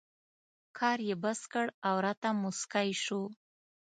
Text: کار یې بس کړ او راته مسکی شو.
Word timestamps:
کار 0.77 0.97
یې 1.07 1.15
بس 1.23 1.39
کړ 1.53 1.65
او 1.87 1.95
راته 2.05 2.29
مسکی 2.43 2.89
شو. 3.03 3.21